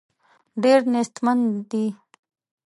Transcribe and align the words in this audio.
ډېر 0.63 0.79
نېستمن 0.93 1.39
دي. 1.69 1.85